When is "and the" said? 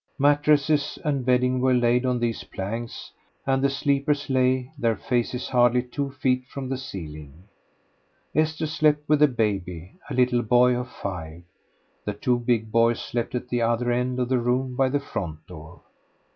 3.45-3.69